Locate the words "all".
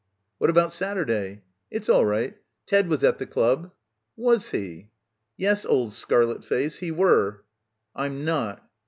1.87-2.07